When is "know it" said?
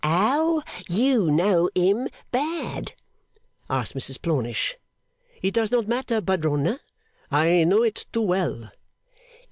7.65-8.07